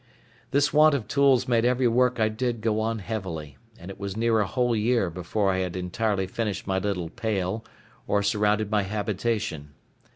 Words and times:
This 0.49 0.73
want 0.73 0.95
of 0.95 1.07
tools 1.07 1.47
made 1.47 1.63
every 1.63 1.87
work 1.87 2.19
I 2.19 2.27
did 2.27 2.61
go 2.61 2.79
on 2.79 2.97
heavily; 2.97 3.57
and 3.77 3.91
it 3.91 3.99
was 3.99 4.17
near 4.17 4.39
a 4.39 4.47
whole 4.47 4.75
year 4.75 5.11
before 5.11 5.51
I 5.51 5.59
had 5.59 5.75
entirely 5.75 6.25
finished 6.25 6.65
my 6.65 6.79
little 6.79 7.09
pale, 7.11 7.63
or 8.07 8.23
surrounded 8.23 8.71
my 8.71 8.81
habitation. 8.81 9.75